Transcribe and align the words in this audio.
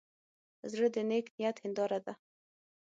زړه 0.71 0.87
د 0.95 0.97
نیک 1.09 1.25
نیت 1.37 1.57
هنداره 1.63 1.99
ده. 2.05 2.13